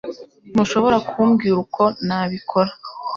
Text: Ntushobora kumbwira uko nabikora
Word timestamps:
Ntushobora 0.53 0.97
kumbwira 1.09 1.55
uko 1.63 1.83
nabikora 2.07 2.71